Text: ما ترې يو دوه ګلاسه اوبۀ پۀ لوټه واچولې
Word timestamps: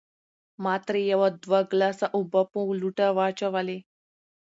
ما 0.63 0.73
ترې 0.85 1.01
يو 1.13 1.21
دوه 1.43 1.59
ګلاسه 1.71 2.05
اوبۀ 2.15 2.41
پۀ 2.51 2.59
لوټه 2.79 3.07
واچولې 3.17 3.77